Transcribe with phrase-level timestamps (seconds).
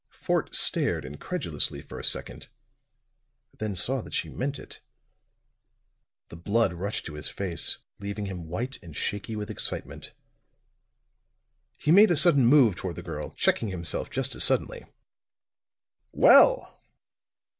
[0.09, 2.47] Fort stared incredulously for a second,
[3.59, 4.81] then saw that she meant it.
[6.29, 10.13] The blood rushed to his face, leaving him white and shaky with excitement.
[11.77, 14.85] He made a sudden move toward the girl, checking himself just as suddenly.
[16.11, 16.81] "Well!"